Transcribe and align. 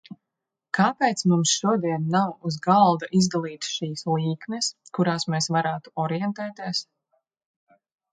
Kāpēc 0.75 1.19
mums 1.31 1.49
šodien 1.57 2.07
nav 2.15 2.47
uz 2.51 2.57
galda 2.67 3.09
izdalītas 3.19 3.73
šīs 3.73 4.05
līknes, 4.13 4.71
kurās 4.99 5.27
mēs 5.35 5.51
varētu 5.57 5.93
orientēties? 6.05 6.83